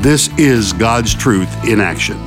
[0.00, 2.18] This is God's Truth in Action.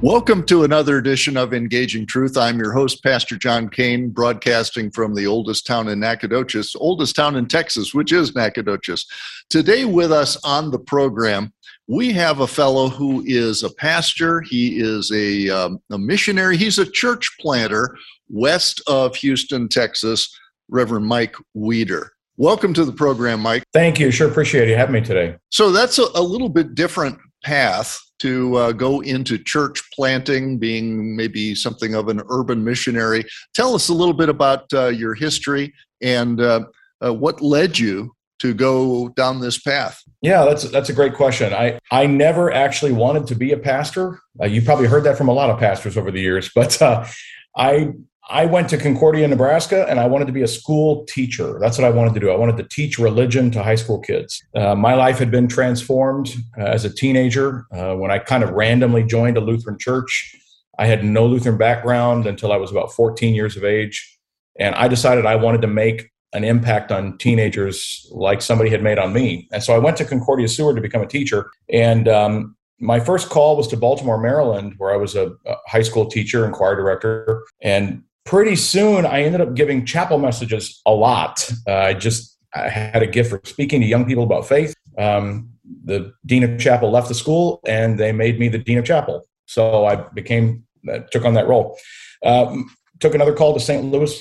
[0.00, 2.38] Welcome to another edition of Engaging Truth.
[2.38, 7.36] I'm your host, Pastor John Kane, broadcasting from the oldest town in Nacogdoches, oldest town
[7.36, 9.06] in Texas, which is Nacogdoches.
[9.50, 11.52] Today, with us on the program,
[11.86, 16.78] we have a fellow who is a pastor, he is a, um, a missionary, he's
[16.78, 17.96] a church planter
[18.30, 20.34] west of Houston, Texas,
[20.70, 22.12] Reverend Mike Weeder.
[22.40, 23.64] Welcome to the program, Mike.
[23.74, 24.10] Thank you.
[24.10, 25.36] Sure appreciate you having me today.
[25.50, 31.14] So that's a, a little bit different path to uh, go into church planting, being
[31.14, 33.24] maybe something of an urban missionary.
[33.52, 36.64] Tell us a little bit about uh, your history and uh,
[37.04, 40.02] uh what led you to go down this path.
[40.22, 41.52] Yeah, that's that's a great question.
[41.52, 44.18] I I never actually wanted to be a pastor.
[44.40, 47.06] Uh, you probably heard that from a lot of pastors over the years, but uh,
[47.54, 47.92] I
[48.30, 51.58] I went to Concordia, Nebraska, and I wanted to be a school teacher.
[51.58, 52.30] That's what I wanted to do.
[52.30, 54.40] I wanted to teach religion to high school kids.
[54.54, 58.50] Uh, my life had been transformed uh, as a teenager uh, when I kind of
[58.50, 60.36] randomly joined a Lutheran church.
[60.78, 64.18] I had no Lutheran background until I was about 14 years of age.
[64.60, 68.98] And I decided I wanted to make an impact on teenagers like somebody had made
[69.00, 69.48] on me.
[69.50, 71.50] And so I went to Concordia Seward to become a teacher.
[71.68, 75.82] And um, my first call was to Baltimore, Maryland, where I was a, a high
[75.82, 77.44] school teacher and choir director.
[77.60, 81.50] And pretty soon I ended up giving chapel messages a lot.
[81.66, 84.74] Uh, I just I had a gift for speaking to young people about faith.
[84.98, 85.50] Um,
[85.84, 89.24] the dean of chapel left the school, and they made me the dean of chapel.
[89.46, 91.78] So I became uh, took on that role.
[92.24, 93.84] Um, took another call to St.
[93.84, 94.12] Louis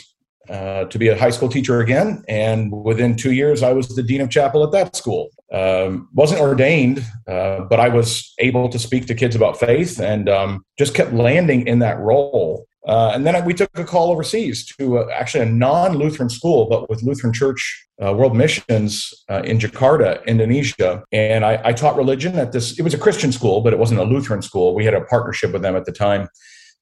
[0.50, 4.04] uh, to be a high school teacher again, and within two years, I was the
[4.04, 5.30] dean of chapel at that school.
[5.52, 10.30] Um, wasn't ordained, uh, but I was able to speak to kids about faith, and
[10.30, 12.66] um, just kept landing in that role.
[12.88, 16.68] Uh, and then we took a call overseas to uh, actually a non Lutheran school,
[16.70, 21.04] but with Lutheran Church uh, World Missions uh, in Jakarta, Indonesia.
[21.12, 24.00] And I, I, taught religion at this, it was a Christian school, but it wasn't
[24.00, 24.74] a Lutheran school.
[24.74, 26.30] We had a partnership with them at the time.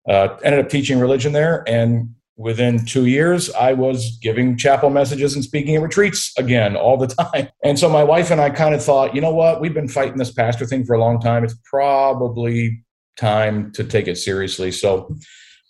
[0.08, 1.64] Uh, ended up teaching religion there.
[1.68, 6.96] And within two years, I was giving chapel messages and speaking at retreats again all
[6.96, 7.50] the time.
[7.64, 9.60] And so my wife and I kind of thought, you know what?
[9.60, 11.44] We've been fighting this pastor thing for a long time.
[11.44, 12.84] It's probably
[13.18, 14.72] time to take it seriously.
[14.72, 15.18] So,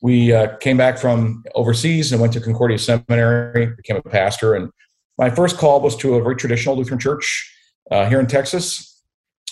[0.02, 4.54] we uh, came back from overseas and went to Concordia Seminary, became a pastor.
[4.54, 4.70] And
[5.18, 7.54] my first call was to a very traditional Lutheran church
[7.92, 9.02] uh, here in Texas.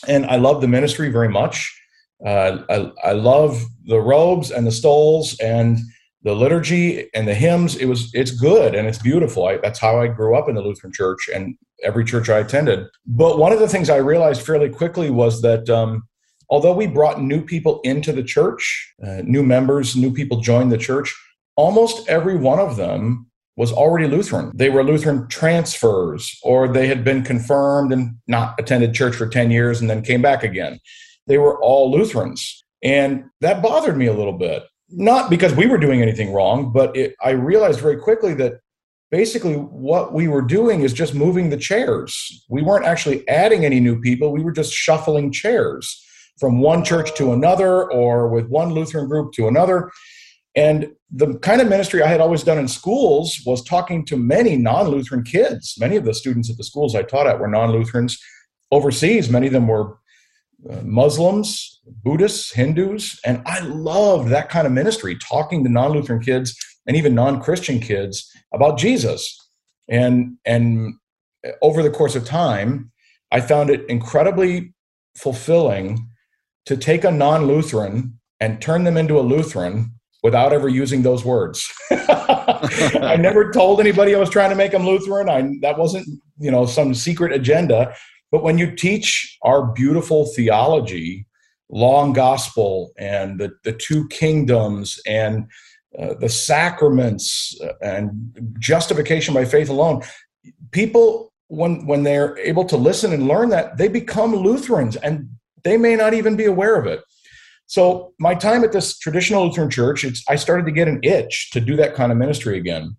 [0.08, 1.72] And I love the ministry very much.
[2.26, 5.80] Uh, I, I love the robes and the stoles and
[6.24, 7.76] the liturgy and the hymns.
[7.76, 9.48] It was it's good and it's beautiful.
[9.48, 12.88] I, that's how I grew up in the Lutheran church and every church I attended.
[13.06, 16.08] But one of the things I realized fairly quickly was that um,
[16.50, 20.78] although we brought new people into the church, uh, new members, new people joined the
[20.78, 21.16] church,
[21.56, 24.52] almost every one of them was already Lutheran.
[24.54, 29.50] They were Lutheran transfers, or they had been confirmed and not attended church for 10
[29.50, 30.80] years and then came back again.
[31.28, 32.64] They were all Lutherans.
[32.84, 34.64] And that bothered me a little bit.
[34.90, 38.60] Not because we were doing anything wrong, but it, I realized very quickly that
[39.10, 42.46] basically what we were doing is just moving the chairs.
[42.50, 46.05] We weren't actually adding any new people, we were just shuffling chairs
[46.40, 49.92] from one church to another or with one Lutheran group to another.
[50.56, 54.56] And the kind of ministry I had always done in schools was talking to many
[54.56, 55.76] non Lutheran kids.
[55.80, 58.18] Many of the students at the schools I taught at were non Lutherans.
[58.72, 59.98] Overseas, many of them were
[60.70, 63.20] uh, Muslims, Buddhists, Hindus.
[63.26, 66.56] And I loved that kind of ministry, talking to non Lutheran kids
[66.88, 69.38] and even non Christian kids about Jesus.
[69.90, 70.96] And, and
[71.62, 72.92] over the course of time,
[73.32, 74.74] I found it incredibly
[75.18, 76.10] fulfilling
[76.66, 81.24] to take a non Lutheran and turn them into a Lutheran without ever using those
[81.24, 81.72] words.
[81.92, 85.30] I never told anybody I was trying to make them Lutheran.
[85.30, 86.08] I, that wasn't,
[86.40, 87.94] you know, some secret agenda.
[88.32, 91.28] But when you teach our beautiful theology,
[91.70, 95.46] long gospel, and the, the two kingdoms, and
[95.98, 100.02] uh, the sacraments, uh, and justification by faith alone,
[100.72, 104.96] people, when, when they're able to listen and learn that, they become Lutherans.
[104.96, 105.30] And
[105.66, 107.02] they may not even be aware of it.
[107.68, 111.60] So my time at this traditional Lutheran church, I started to get an itch to
[111.60, 112.96] do that kind of ministry again.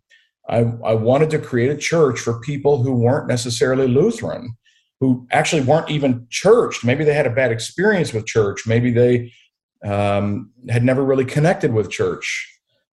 [0.49, 4.57] I, I wanted to create a church for people who weren't necessarily Lutheran.
[5.01, 6.85] who actually weren't even churched.
[6.85, 8.67] Maybe they had a bad experience with church.
[8.67, 9.33] Maybe they
[9.85, 12.27] um, had never really connected with church.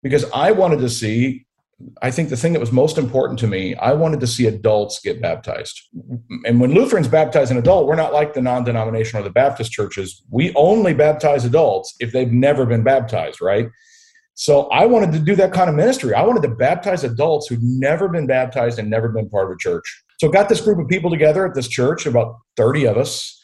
[0.04, 1.46] Because I wanted to see,
[2.02, 5.00] I think the thing that was most important to me, I wanted to see adults
[5.00, 5.82] get baptized.
[6.46, 9.72] And when Lutherans baptize an adult, we're not like the non denominational or the Baptist
[9.72, 10.24] churches.
[10.30, 13.68] We only baptize adults if they've never been baptized, right?
[14.34, 16.14] So I wanted to do that kind of ministry.
[16.14, 19.58] I wanted to baptize adults who'd never been baptized and never been part of a
[19.58, 19.86] church.
[20.20, 23.40] So got this group of people together at this church, about 30 of us,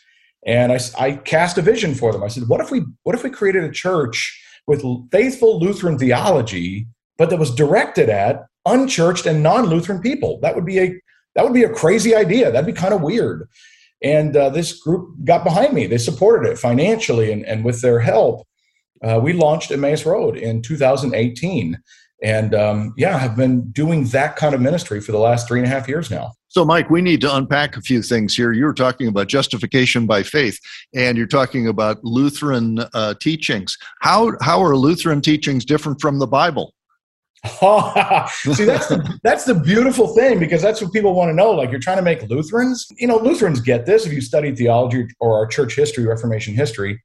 [0.45, 2.23] and I, I cast a vision for them.
[2.23, 6.87] I said, what if we what if we created a church with faithful Lutheran theology,
[7.17, 10.39] but that was directed at unchurched and non-Lutheran people?
[10.41, 11.01] That would be a
[11.35, 12.51] that would be a crazy idea.
[12.51, 13.47] That'd be kind of weird.
[14.01, 15.87] And uh, this group got behind me.
[15.87, 18.47] They supported it financially and, and with their help
[19.03, 21.79] uh, we launched Emmaus Road in 2018.
[22.23, 25.67] And um, yeah, I've been doing that kind of ministry for the last three and
[25.67, 26.33] a half years now.
[26.47, 28.53] So, Mike, we need to unpack a few things here.
[28.53, 30.59] You were talking about justification by faith,
[30.95, 33.77] and you're talking about Lutheran uh, teachings.
[33.99, 36.73] How how are Lutheran teachings different from the Bible?
[37.45, 41.51] See, that's the, that's the beautiful thing because that's what people want to know.
[41.51, 45.07] Like, you're trying to make Lutherans, you know, Lutherans get this if you study theology
[45.19, 47.01] or our church history, Reformation history.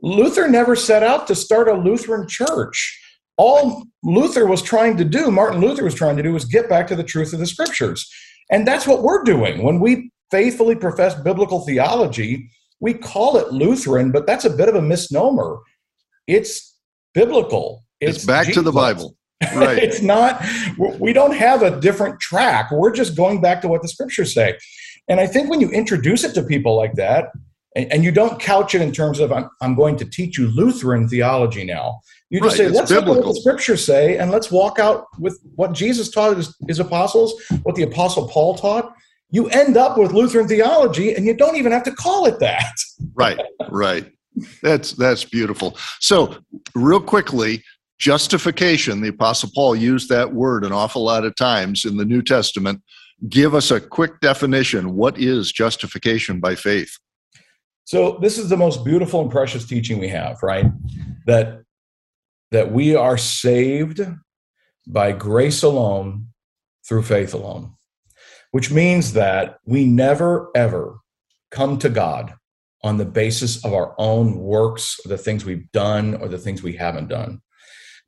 [0.00, 3.00] Luther never set out to start a Lutheran church.
[3.36, 6.86] All Luther was trying to do, Martin Luther was trying to do, was get back
[6.88, 8.08] to the truth of the scriptures.
[8.50, 9.62] And that's what we're doing.
[9.62, 12.48] When we faithfully profess biblical theology,
[12.80, 15.58] we call it Lutheran, but that's a bit of a misnomer.
[16.26, 16.76] It's
[17.14, 17.84] biblical.
[18.00, 18.62] It's, it's back Jesus.
[18.62, 19.16] to the Bible.
[19.54, 19.78] Right.
[19.78, 20.44] it's not,
[20.98, 22.70] we don't have a different track.
[22.70, 24.58] We're just going back to what the scriptures say.
[25.08, 27.30] And I think when you introduce it to people like that,
[27.76, 30.46] and, and, you don't couch it in terms of I'm, I'm going to teach you
[30.48, 32.00] Lutheran theology now.
[32.30, 35.06] You just right, say, let's look at what the scriptures say, and let's walk out
[35.18, 38.92] with what Jesus taught his, his apostles, what the apostle Paul taught.
[39.30, 42.74] You end up with Lutheran theology, and you don't even have to call it that.
[43.14, 44.10] right, right.
[44.62, 45.76] That's that's beautiful.
[46.00, 46.36] So,
[46.74, 47.62] real quickly,
[47.98, 49.00] justification.
[49.00, 52.82] The apostle Paul used that word an awful lot of times in the New Testament.
[53.28, 54.94] Give us a quick definition.
[54.94, 56.98] What is justification by faith?
[57.84, 60.66] So this is the most beautiful and precious teaching we have, right?
[61.26, 61.62] That
[62.50, 64.00] that we are saved
[64.86, 66.28] by grace alone
[66.86, 67.74] through faith alone.
[68.50, 70.98] Which means that we never ever
[71.50, 72.34] come to God
[72.82, 76.74] on the basis of our own works, the things we've done or the things we
[76.74, 77.40] haven't done.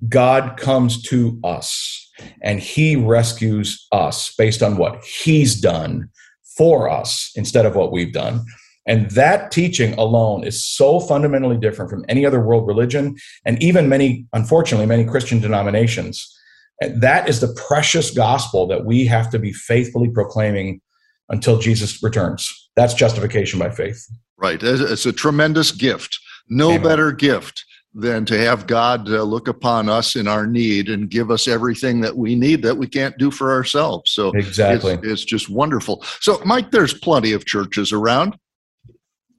[0.09, 2.11] God comes to us
[2.43, 6.09] and he rescues us based on what he's done
[6.57, 8.45] for us instead of what we've done.
[8.87, 13.89] And that teaching alone is so fundamentally different from any other world religion and even
[13.89, 16.33] many, unfortunately, many Christian denominations.
[16.81, 20.81] That is the precious gospel that we have to be faithfully proclaiming
[21.29, 22.53] until Jesus returns.
[22.77, 24.07] That's justification by faith.
[24.37, 24.63] Right.
[24.63, 26.21] It's a tremendous gift.
[26.49, 26.83] No Amen.
[26.83, 27.65] better gift
[27.99, 32.03] than to have God uh, look upon us in our need and give us everything
[32.03, 34.11] that we need that we can't do for ourselves.
[34.11, 36.05] So exactly, it's, it's just wonderful.
[36.21, 38.37] So, Mike, there's plenty of churches around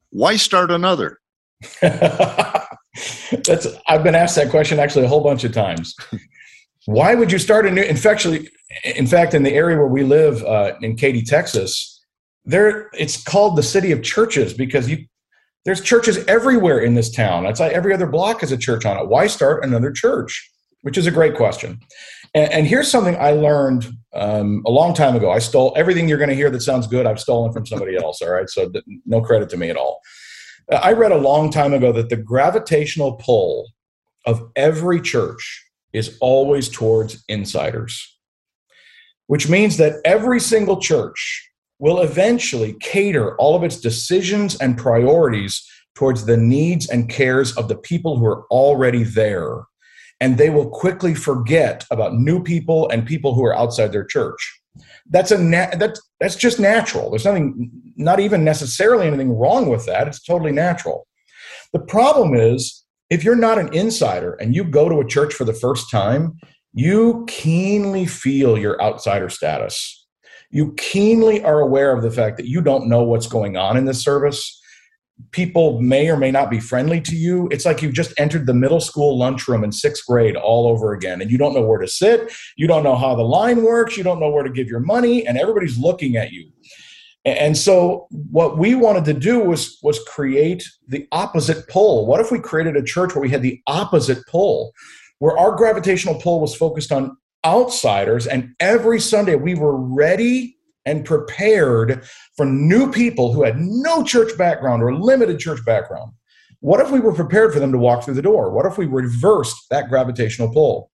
[0.09, 1.19] why start another?
[1.81, 5.95] That's I've been asked that question actually a whole bunch of times.
[6.86, 7.81] Why would you start a new?
[7.81, 8.25] In fact,
[8.83, 12.04] in fact, in the area where we live uh, in Katy, Texas,
[12.45, 15.06] there it's called the city of churches because you
[15.65, 17.44] there's churches everywhere in this town.
[17.44, 19.07] That's like every other block has a church on it.
[19.07, 20.49] Why start another church?
[20.81, 21.80] Which is a great question.
[22.33, 25.31] And, and here's something I learned um, a long time ago.
[25.31, 27.06] I stole everything you're going to hear that sounds good.
[27.06, 28.21] I've stolen from somebody else.
[28.21, 28.71] All right, so
[29.06, 29.99] no credit to me at all.
[30.71, 33.69] I read a long time ago that the gravitational pull
[34.26, 38.18] of every church is always towards insiders,
[39.28, 41.46] which means that every single church
[41.79, 45.63] will eventually cater all of its decisions and priorities
[45.95, 49.65] towards the needs and cares of the people who are already there
[50.19, 54.61] and they will quickly forget about new people and people who are outside their church.
[55.09, 57.09] That's a na- that's that's just natural.
[57.09, 60.07] There's nothing, not even necessarily anything wrong with that.
[60.07, 61.07] It's totally natural.
[61.73, 65.45] The problem is if you're not an insider and you go to a church for
[65.45, 66.37] the first time,
[66.73, 70.06] you keenly feel your outsider status.
[70.49, 73.85] You keenly are aware of the fact that you don't know what's going on in
[73.85, 74.61] this service
[75.31, 77.47] people may or may not be friendly to you.
[77.51, 81.21] It's like you've just entered the middle school lunchroom in sixth grade all over again,
[81.21, 82.31] and you don't know where to sit.
[82.56, 83.97] You don't know how the line works.
[83.97, 86.51] You don't know where to give your money, and everybody's looking at you.
[87.25, 92.06] And so, what we wanted to do was was create the opposite pull.
[92.06, 94.71] What if we created a church where we had the opposite pull,
[95.19, 101.06] where our gravitational pull was focused on outsiders, and every Sunday we were ready and
[101.06, 106.13] prepared for new people who had no church background or limited church background?
[106.61, 108.51] What if we were prepared for them to walk through the door?
[108.51, 110.89] What if we reversed that gravitational pull?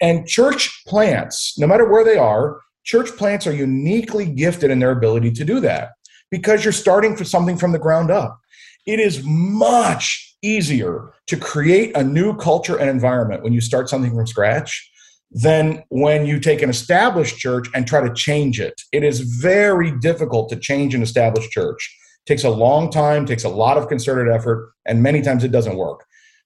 [0.00, 4.92] And church plants, no matter where they are, church plants are uniquely gifted in their
[4.92, 5.90] ability to do that
[6.30, 8.40] because you're starting for something from the ground up.
[8.86, 14.14] It is much easier to create a new culture and environment when you start something
[14.14, 14.90] from scratch
[15.30, 18.80] than when you take an established church and try to change it.
[18.92, 21.94] It is very difficult to change an established church.
[22.24, 25.52] It takes a long time, takes a lot of concerted effort, and many times it
[25.52, 26.04] doesn't work.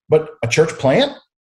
[0.08, 1.12] But a church plant,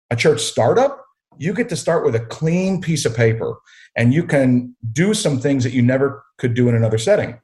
[0.09, 1.03] a church startup,
[1.37, 3.55] you get to start with a clean piece of paper
[3.95, 7.39] and you can do some things that you never could do in another setting.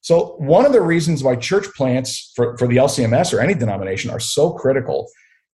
[0.00, 4.10] So, one of the reasons why church plants for, for the LCMS or any denomination
[4.10, 5.08] are so critical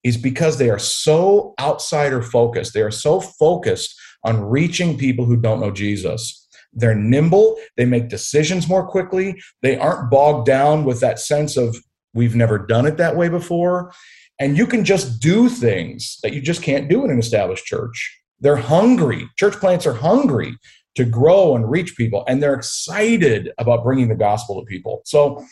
[0.07, 2.73] is because they are so outsider focused.
[2.73, 6.47] They are so focused on reaching people who don't know Jesus.
[6.73, 11.75] They're nimble, they make decisions more quickly, they aren't bogged down with that sense of
[12.13, 13.91] we've never done it that way before.
[14.39, 18.21] And you can just do things that you just can't do in an established church.
[18.39, 19.27] They're hungry.
[19.37, 20.55] Church plants are hungry
[20.95, 25.01] to grow and reach people, and they're excited about bringing the gospel to people.
[25.05, 25.43] So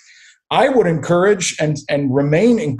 [0.51, 2.77] I would encourage and, and remain in,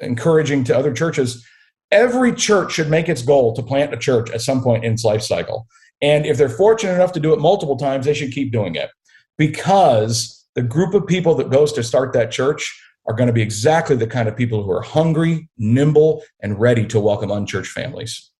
[0.00, 1.44] encouraging to other churches
[1.90, 5.04] every church should make its goal to plant a church at some point in its
[5.04, 5.66] life cycle.
[6.00, 8.90] And if they're fortunate enough to do it multiple times, they should keep doing it
[9.36, 13.42] because the group of people that goes to start that church are going to be
[13.42, 18.30] exactly the kind of people who are hungry, nimble, and ready to welcome unchurched families.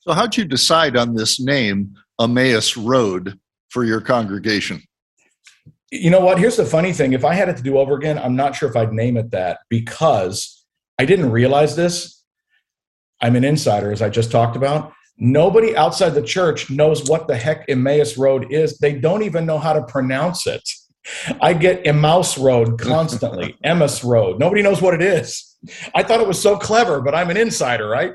[0.00, 3.38] So, how'd you decide on this name, Emmaus Road,
[3.70, 4.82] for your congregation?
[5.90, 6.38] You know what?
[6.38, 7.12] Here's the funny thing.
[7.12, 9.30] If I had it to do over again, I'm not sure if I'd name it
[9.32, 10.59] that because
[11.00, 12.22] I didn't realize this.
[13.22, 14.92] I'm an insider, as I just talked about.
[15.16, 18.76] Nobody outside the church knows what the heck Emmaus Road is.
[18.76, 20.60] They don't even know how to pronounce it.
[21.40, 24.38] I get Emmaus Road constantly, Emmaus Road.
[24.38, 25.56] Nobody knows what it is.
[25.94, 28.12] I thought it was so clever, but I'm an insider, right?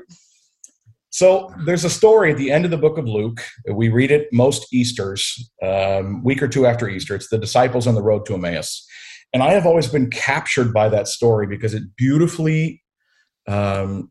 [1.10, 3.42] So there's a story at the end of the book of Luke.
[3.68, 7.16] We read it most Easter's, um, week or two after Easter.
[7.16, 8.86] It's the disciples on the road to Emmaus.
[9.36, 12.82] And I have always been captured by that story because it beautifully
[13.46, 14.10] um,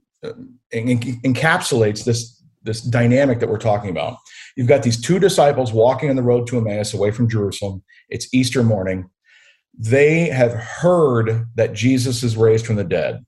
[0.72, 4.20] encapsulates this, this dynamic that we're talking about.
[4.55, 7.82] You've got these two disciples walking on the road to Emmaus away from Jerusalem.
[8.08, 9.10] It's Easter morning.
[9.75, 13.25] They have heard that Jesus is raised from the dead,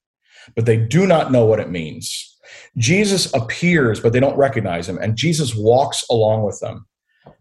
[0.55, 2.37] but they do not know what it means
[2.77, 4.99] Jesus appears, but they don't recognize him.
[4.99, 6.85] And Jesus walks along with them,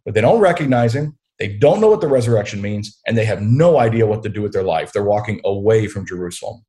[0.07, 1.19] but they don't recognize him.
[1.39, 4.43] They don't know what the resurrection means, and they have no idea what to do
[4.43, 4.93] with their life.
[4.93, 6.65] They're walking away from Jerusalem.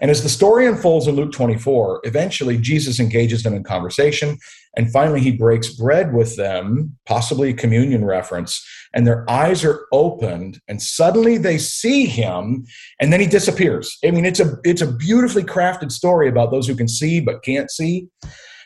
[0.00, 4.38] And as the story unfolds in Luke 24, eventually Jesus engages them in conversation.
[4.76, 8.64] And finally, he breaks bread with them, possibly a communion reference,
[8.94, 10.60] and their eyes are opened.
[10.66, 12.64] And suddenly they see him,
[13.00, 13.98] and then he disappears.
[14.04, 17.42] I mean, it's a, it's a beautifully crafted story about those who can see but
[17.42, 18.08] can't see.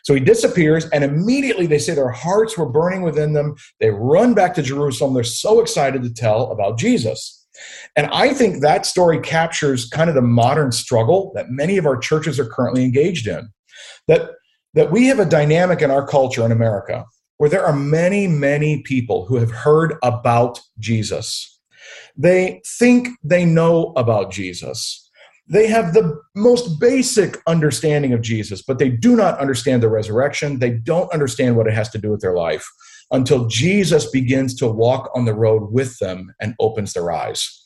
[0.07, 3.55] So he disappears, and immediately they say their hearts were burning within them.
[3.81, 5.13] They run back to Jerusalem.
[5.13, 7.45] They're so excited to tell about Jesus.
[7.97, 11.97] And I think that story captures kind of the modern struggle that many of our
[11.97, 13.49] churches are currently engaged in.
[14.07, 14.29] That,
[14.75, 17.03] that we have a dynamic in our culture in America
[17.35, 21.59] where there are many, many people who have heard about Jesus.
[22.15, 25.06] They think they know about Jesus.
[25.49, 30.59] They have the most basic understanding of Jesus, but they do not understand the resurrection.
[30.59, 32.67] They don't understand what it has to do with their life
[33.11, 37.63] until Jesus begins to walk on the road with them and opens their eyes.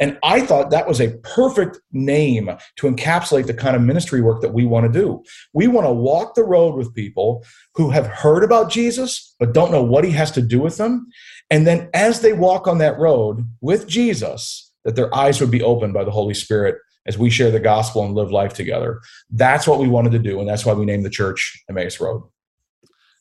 [0.00, 4.40] And I thought that was a perfect name to encapsulate the kind of ministry work
[4.42, 5.22] that we want to do.
[5.52, 9.72] We want to walk the road with people who have heard about Jesus, but don't
[9.72, 11.06] know what he has to do with them.
[11.50, 15.62] And then as they walk on that road with Jesus, that their eyes would be
[15.62, 16.76] opened by the Holy Spirit
[17.06, 19.00] as we share the gospel and live life together.
[19.30, 20.40] That's what we wanted to do.
[20.40, 22.22] And that's why we named the church Emmaus Road.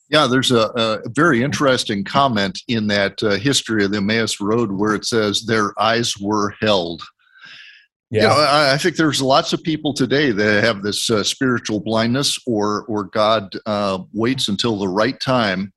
[0.09, 4.71] Yeah, there's a, a, very interesting comment in that uh, history of the Emmaus Road
[4.71, 7.01] where it says their eyes were held.
[8.11, 11.23] Yeah, you know, I, I, think there's lots of people today that have this uh,
[11.23, 15.73] spiritual blindness, or or God uh, waits until the right time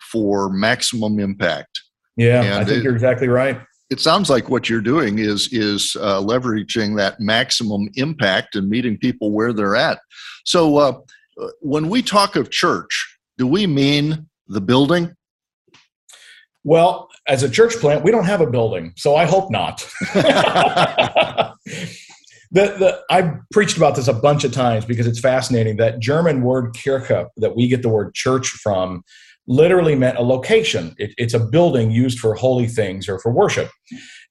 [0.00, 1.82] for maximum impact.
[2.16, 3.60] Yeah, and I think it, you're exactly right.
[3.94, 8.98] It sounds like what you're doing is is uh, leveraging that maximum impact and meeting
[8.98, 10.00] people where they're at.
[10.44, 10.94] So uh,
[11.60, 15.14] when we talk of church, do we mean the building?
[16.64, 19.88] Well, as a church plant, we don't have a building, so I hope not.
[20.12, 21.54] the,
[22.50, 25.76] the, I've preached about this a bunch of times because it's fascinating.
[25.76, 29.04] That German word Kirche, that we get the word church from,
[29.46, 30.94] literally meant a location.
[30.98, 33.70] It, it's a building used for holy things or for worship.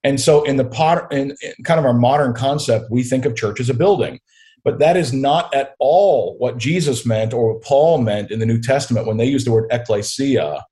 [0.03, 3.36] And so, in the pot, in, in kind of our modern concept, we think of
[3.36, 4.20] church as a building.
[4.63, 8.46] But that is not at all what Jesus meant or what Paul meant in the
[8.46, 10.63] New Testament when they used the word ecclesia.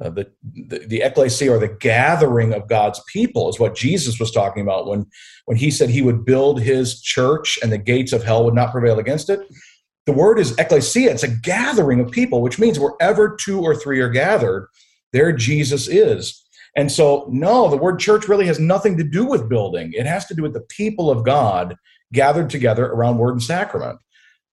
[0.00, 0.26] Uh, the,
[0.68, 4.86] the, the ecclesia or the gathering of God's people is what Jesus was talking about
[4.86, 5.04] when,
[5.44, 8.72] when he said he would build his church and the gates of hell would not
[8.72, 9.40] prevail against it.
[10.06, 14.00] The word is ecclesia, it's a gathering of people, which means wherever two or three
[14.00, 14.68] are gathered,
[15.12, 16.42] there Jesus is.
[16.76, 19.92] And so, no, the word church really has nothing to do with building.
[19.92, 21.76] It has to do with the people of God
[22.12, 23.98] gathered together around word and sacrament.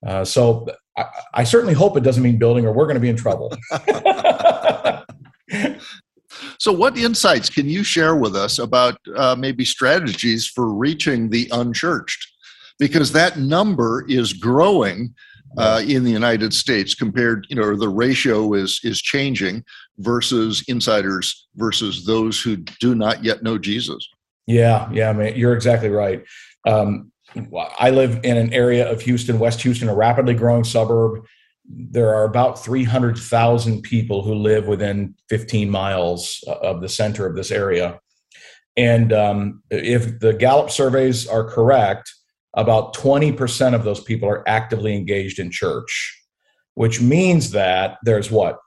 [0.06, 3.10] Uh, so I, I, certainly hope it doesn't mean building or we're going to be
[3.10, 3.56] in trouble.
[6.60, 11.50] so, what insights can you share with us about uh, maybe strategies for reaching the
[11.52, 12.28] unchurched?
[12.80, 15.16] Because that number is growing
[15.58, 19.64] uh, in the United States compared, you know, the ratio is is changing
[19.98, 24.08] versus insiders versus those who do not yet know Jesus.
[24.46, 26.24] Yeah, yeah, man, you're exactly right.
[26.66, 27.12] Um,
[27.80, 31.26] I live in an area of Houston, West Houston, a rapidly growing suburb.
[31.70, 37.52] There are about 300,000 people who live within 15 miles of the center of this
[37.52, 38.00] area.
[38.78, 42.14] And um, if the Gallup surveys are correct,
[42.58, 46.22] about 20% of those people are actively engaged in church,
[46.74, 48.58] which means that there's what?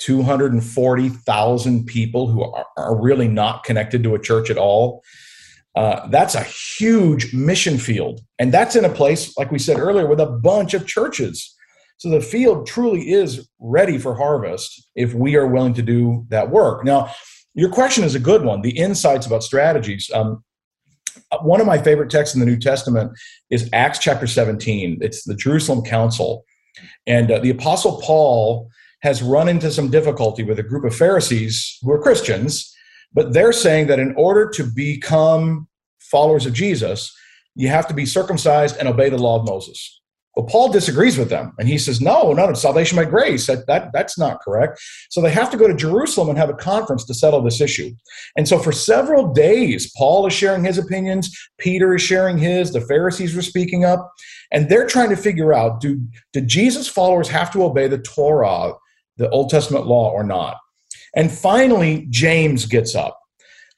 [0.00, 5.02] 240,000 people who are, are really not connected to a church at all.
[5.76, 8.20] Uh, that's a huge mission field.
[8.38, 11.54] And that's in a place, like we said earlier, with a bunch of churches.
[11.98, 16.50] So the field truly is ready for harvest if we are willing to do that
[16.50, 16.84] work.
[16.84, 17.10] Now,
[17.54, 20.10] your question is a good one the insights about strategies.
[20.12, 20.42] Um,
[21.42, 23.12] one of my favorite texts in the New Testament
[23.50, 24.98] is Acts chapter 17.
[25.00, 26.44] It's the Jerusalem Council.
[27.06, 28.70] And uh, the Apostle Paul
[29.02, 32.74] has run into some difficulty with a group of Pharisees who are Christians
[33.14, 35.68] but they're saying that in order to become
[36.00, 37.16] followers of Jesus,
[37.54, 40.02] you have to be circumcised and obey the law of Moses.
[40.36, 43.46] Well, Paul disagrees with them, and he says, "No, no, it's salvation by grace.
[43.46, 46.54] That, that that's not correct." So they have to go to Jerusalem and have a
[46.54, 47.92] conference to settle this issue.
[48.36, 52.80] And so for several days, Paul is sharing his opinions, Peter is sharing his, the
[52.80, 54.10] Pharisees were speaking up,
[54.50, 56.00] and they're trying to figure out: do
[56.32, 58.72] do Jesus followers have to obey the Torah,
[59.18, 60.56] the Old Testament law, or not?
[61.14, 63.16] And finally, James gets up.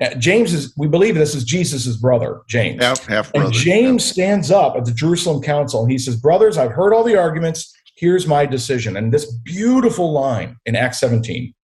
[0.00, 2.82] Uh, James is, we believe this is Jesus' brother, James.
[2.82, 3.46] Half, half brother.
[3.46, 7.02] And James stands up at the Jerusalem Council and he says, Brothers, I've heard all
[7.02, 7.72] the arguments.
[7.96, 8.96] Here's my decision.
[8.96, 11.54] And this beautiful line in Acts 17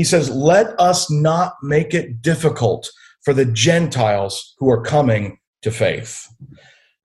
[0.00, 2.90] he says, Let us not make it difficult
[3.22, 6.26] for the Gentiles who are coming to faith.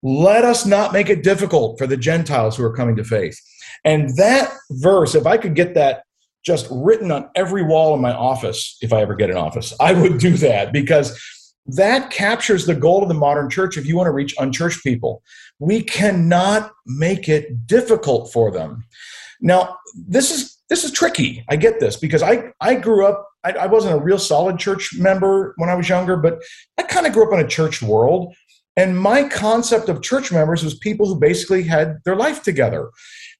[0.01, 3.37] Let us not make it difficult for the Gentiles who are coming to faith.
[3.83, 6.04] And that verse, if I could get that
[6.45, 9.73] just written on every wall in my office if I ever get an office.
[9.79, 11.19] I would do that because
[11.65, 15.23] that captures the goal of the modern church if you want to reach unchurched people.
[15.59, 18.83] We cannot make it difficult for them.
[19.41, 19.77] Now,
[20.07, 21.43] this is this is tricky.
[21.49, 23.27] I get this because I I grew up.
[23.43, 26.41] I, I wasn't a real solid church member when I was younger, but
[26.77, 28.33] I kind of grew up in a church world.
[28.77, 32.89] And my concept of church members was people who basically had their life together.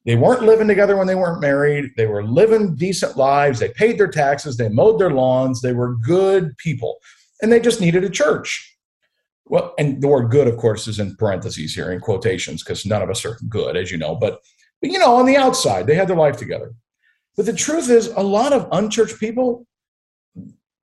[0.05, 1.91] They weren't living together when they weren't married.
[1.97, 3.59] They were living decent lives.
[3.59, 4.55] They paid their taxes.
[4.55, 5.61] They mowed their lawns.
[5.61, 6.97] They were good people.
[7.41, 8.77] And they just needed a church.
[9.45, 13.01] Well, and the word good, of course, is in parentheses here in quotations because none
[13.01, 14.15] of us are good, as you know.
[14.15, 14.39] But,
[14.81, 16.73] but, you know, on the outside, they had their life together.
[17.35, 19.65] But the truth is, a lot of unchurched people,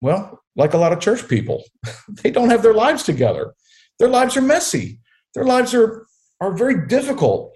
[0.00, 1.64] well, like a lot of church people,
[2.22, 3.54] they don't have their lives together.
[3.98, 5.00] Their lives are messy.
[5.34, 6.06] Their lives are,
[6.40, 7.52] are very difficult.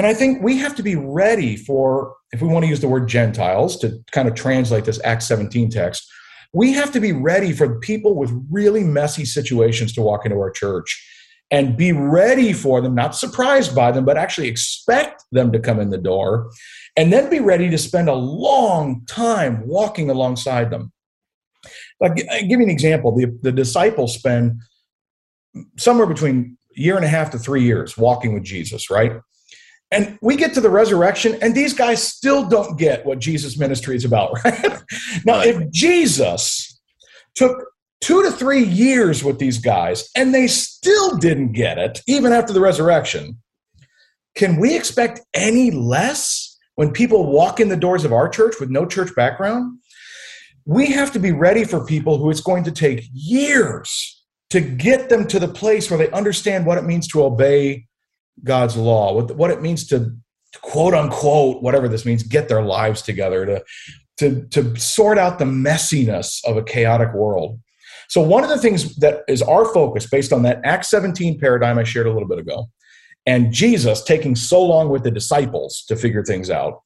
[0.00, 2.88] And I think we have to be ready for, if we want to use the
[2.88, 6.10] word Gentiles to kind of translate this Acts 17 text,
[6.54, 10.50] we have to be ready for people with really messy situations to walk into our
[10.50, 11.06] church
[11.50, 15.78] and be ready for them, not surprised by them, but actually expect them to come
[15.78, 16.50] in the door
[16.96, 20.90] and then be ready to spend a long time walking alongside them.
[22.00, 23.14] Like, I'll give you an example.
[23.14, 24.62] The, the disciples spend
[25.76, 29.20] somewhere between year and a half to three years walking with Jesus, right?
[29.92, 33.96] And we get to the resurrection, and these guys still don't get what Jesus' ministry
[33.96, 34.82] is about, right?
[35.24, 35.48] now, right.
[35.48, 36.80] if Jesus
[37.34, 37.56] took
[38.00, 42.52] two to three years with these guys and they still didn't get it, even after
[42.52, 43.38] the resurrection,
[44.36, 48.70] can we expect any less when people walk in the doors of our church with
[48.70, 49.78] no church background?
[50.64, 55.08] We have to be ready for people who it's going to take years to get
[55.08, 57.86] them to the place where they understand what it means to obey
[58.44, 60.14] God's law, what, what it means to,
[60.62, 63.64] quote unquote, whatever this means, get their lives together, to,
[64.18, 67.58] to, to sort out the messiness of a chaotic world.
[68.08, 71.78] So, one of the things that is our focus based on that Acts 17 paradigm
[71.78, 72.68] I shared a little bit ago,
[73.26, 76.80] and Jesus taking so long with the disciples to figure things out,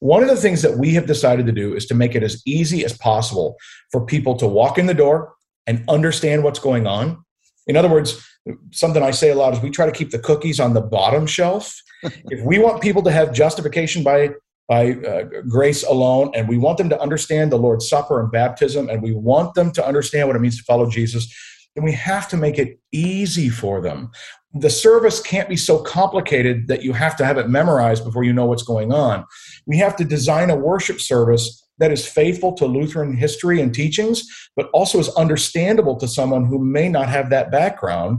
[0.00, 2.42] one of the things that we have decided to do is to make it as
[2.46, 3.56] easy as possible
[3.90, 5.32] for people to walk in the door
[5.66, 7.24] and understand what's going on.
[7.66, 8.24] In other words,
[8.70, 11.26] something I say a lot is we try to keep the cookies on the bottom
[11.26, 11.74] shelf.
[12.02, 14.30] if we want people to have justification by
[14.68, 18.90] by uh, grace alone, and we want them to understand the Lord's Supper and baptism,
[18.90, 21.34] and we want them to understand what it means to follow Jesus,
[21.74, 24.10] then we have to make it easy for them.
[24.52, 28.34] The service can't be so complicated that you have to have it memorized before you
[28.34, 29.24] know what's going on.
[29.66, 34.26] We have to design a worship service that is faithful to Lutheran history and teachings,
[34.56, 38.18] but also is understandable to someone who may not have that background.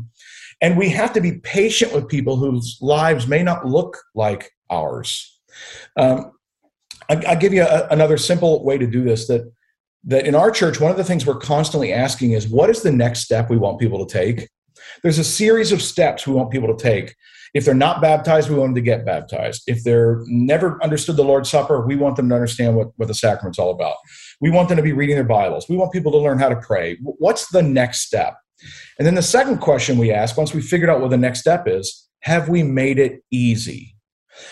[0.62, 5.40] And we have to be patient with people whose lives may not look like ours.
[5.96, 6.32] Um,
[7.10, 9.28] I, will give you a, another simple way to do this.
[9.28, 9.52] That
[10.06, 12.92] that in our church, one of the things we're constantly asking is, what is the
[12.92, 14.50] next step we want people to take?
[15.04, 17.16] There's a series of steps we want people to take.
[17.54, 19.64] If they're not baptized, we want them to get baptized.
[19.68, 23.14] If they're never understood the Lord's Supper, we want them to understand what, what the
[23.14, 23.96] sacrament's all about.
[24.40, 25.68] We want them to be reading their Bibles.
[25.68, 26.98] We want people to learn how to pray.
[27.02, 28.36] What's the next step?
[28.98, 31.68] And then the second question we ask, once we figured out what the next step
[31.68, 33.96] is, have we made it easy?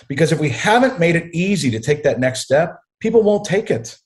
[0.08, 3.70] Because if we haven't made it easy to take that next step, people won't take
[3.72, 3.98] it.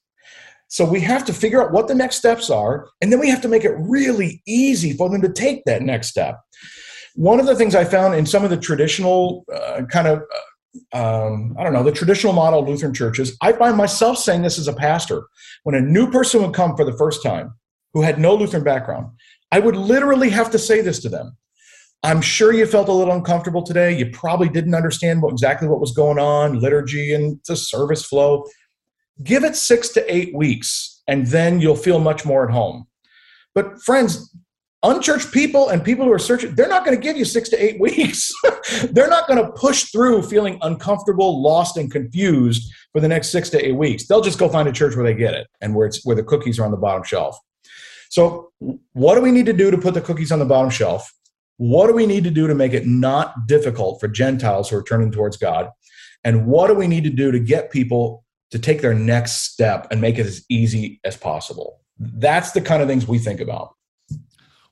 [0.67, 3.41] So we have to figure out what the next steps are, and then we have
[3.41, 6.39] to make it really easy for them to take that next step.
[7.15, 10.23] One of the things I found in some of the traditional uh, kind of,
[10.93, 14.43] uh, um, I don't know, the traditional model of Lutheran churches, I find myself saying
[14.43, 15.23] this as a pastor.
[15.63, 17.53] When a new person would come for the first time
[17.93, 19.07] who had no Lutheran background,
[19.51, 21.37] I would literally have to say this to them
[22.03, 23.95] I'm sure you felt a little uncomfortable today.
[23.95, 28.45] You probably didn't understand what, exactly what was going on, liturgy and the service flow.
[29.23, 32.87] Give it six to eight weeks, and then you'll feel much more at home.
[33.53, 34.35] But, friends,
[34.81, 37.63] unchurched people and people who are searching, they're not going to give you six to
[37.63, 38.31] eight weeks.
[38.89, 43.47] they're not going to push through feeling uncomfortable, lost, and confused for the next six
[43.51, 44.07] to eight weeks.
[44.07, 46.23] They'll just go find a church where they get it and where it's where the
[46.23, 47.37] cookies are on the bottom shelf.
[48.11, 48.51] So,
[48.91, 51.09] what do we need to do to put the cookies on the bottom shelf?
[51.55, 54.83] What do we need to do to make it not difficult for Gentiles who are
[54.83, 55.69] turning towards God?
[56.25, 59.87] And what do we need to do to get people to take their next step
[59.91, 61.79] and make it as easy as possible?
[61.97, 63.75] That's the kind of things we think about.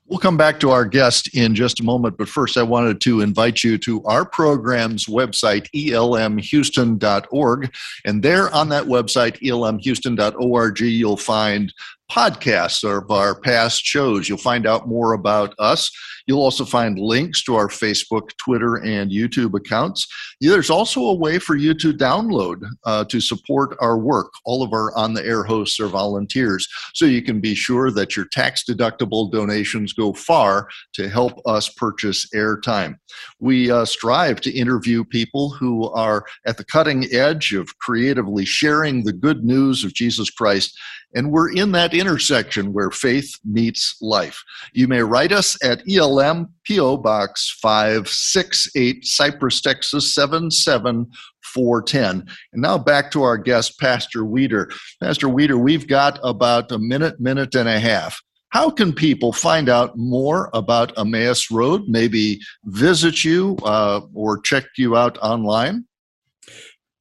[0.04, 3.20] We'll come back to our guest in just a moment, but first I wanted to
[3.20, 7.72] invite you to our program's website, elmhouston.org.
[8.04, 11.72] And there on that website, elmhouston.org, you'll find
[12.10, 14.28] podcasts of our past shows.
[14.28, 15.90] You'll find out more about us.
[16.26, 20.06] You'll also find links to our Facebook, Twitter, and YouTube accounts.
[20.40, 24.32] There's also a way for you to download uh, to support our work.
[24.44, 28.16] All of our on the air hosts are volunteers, so you can be sure that
[28.16, 32.96] your tax deductible donations go far to help us purchase airtime.
[33.38, 39.04] We uh, strive to interview people who are at the cutting edge of creatively sharing
[39.04, 40.78] the good news of Jesus Christ
[41.14, 44.42] and we're in that intersection where faith meets life.
[44.72, 52.26] You may write us at ELM PO Box 568 Cypress, Texas 77410.
[52.52, 54.70] And now back to our guest, Pastor Weeder.
[55.02, 58.20] Pastor Weeder, we've got about a minute, minute and a half.
[58.48, 61.82] How can people find out more about Emmaus Road?
[61.86, 65.84] Maybe visit you uh, or check you out online?